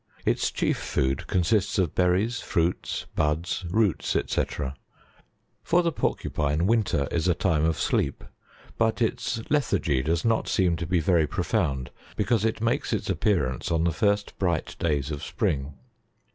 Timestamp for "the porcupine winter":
5.83-7.07